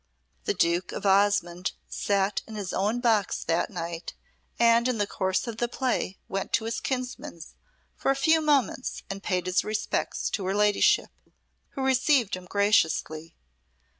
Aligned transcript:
The 0.45 0.55
Duke 0.55 0.91
of 0.93 1.05
Osmonde 1.05 1.73
sate 1.87 2.41
in 2.47 2.55
his 2.55 2.73
own 2.73 3.01
box 3.01 3.43
that 3.43 3.69
night 3.69 4.15
and 4.57 4.87
in 4.87 4.97
the 4.97 5.05
course 5.05 5.45
of 5.45 5.57
the 5.57 5.67
play 5.67 6.17
went 6.27 6.51
to 6.53 6.65
his 6.65 6.79
kinsman's 6.79 7.53
for 7.95 8.09
a 8.09 8.15
few 8.15 8.41
moments 8.41 9.03
and 9.11 9.21
paid 9.21 9.45
his 9.45 9.63
respects 9.63 10.31
to 10.31 10.45
her 10.47 10.55
ladyship, 10.55 11.11
who 11.73 11.83
received 11.83 12.35
him 12.35 12.45
graciously. 12.45 13.35